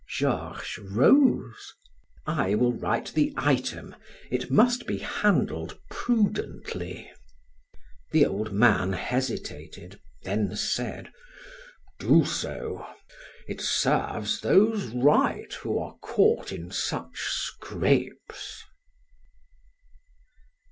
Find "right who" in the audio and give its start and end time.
14.87-15.77